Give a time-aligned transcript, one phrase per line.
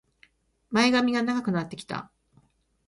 [0.71, 2.09] 前髪が長くなってきた